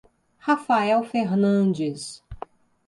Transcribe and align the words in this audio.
Rafael 0.39 1.03
Fernandes 1.03 2.23